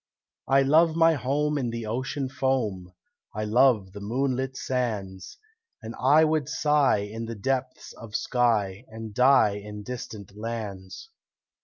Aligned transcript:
I 0.47 0.63
love 0.63 0.95
my 0.95 1.13
home 1.13 1.59
in 1.59 1.69
the 1.69 1.85
ocean 1.85 2.27
foam, 2.27 2.91
I 3.35 3.43
love 3.43 3.91
the 3.91 3.99
moonlit 4.01 4.57
sands, 4.57 5.37
And 5.83 5.93
I 5.99 6.25
would 6.25 6.49
sigh 6.49 7.01
in 7.07 7.25
the 7.25 7.35
depths 7.35 7.93
of 7.93 8.15
sky 8.15 8.83
And 8.87 9.13
die 9.13 9.57
in 9.57 9.83
distant 9.83 10.35
lands." 10.35 11.09